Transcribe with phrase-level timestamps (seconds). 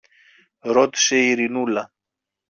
[0.59, 1.91] ρώτησε η Ειρηνούλα.